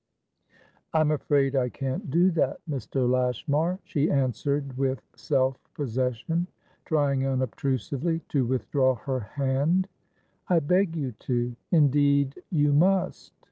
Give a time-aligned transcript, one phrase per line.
[0.93, 3.07] "I'm afraid I can't do that, Mr.
[3.07, 6.47] Lashmar," she answered with self possession;
[6.85, 9.87] trying, unobtrusively, to withdraw her hand.
[10.47, 11.55] "I beg you to!
[11.69, 13.33] Indeed, you must."